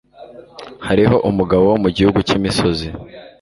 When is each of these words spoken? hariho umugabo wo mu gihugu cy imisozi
hariho 0.87 1.15
umugabo 1.29 1.63
wo 1.71 1.77
mu 1.83 1.89
gihugu 1.95 2.19
cy 2.27 2.35
imisozi 2.37 2.87